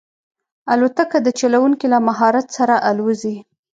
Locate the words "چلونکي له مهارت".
1.39-2.47